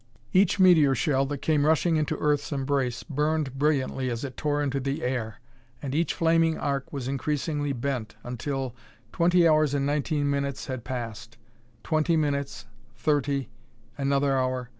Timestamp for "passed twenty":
10.83-12.17